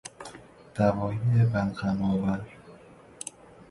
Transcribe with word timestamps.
دوای 0.75 1.15
بلغم 1.53 1.99
آور 2.11 2.41